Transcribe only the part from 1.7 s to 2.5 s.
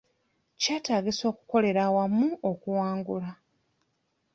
awamu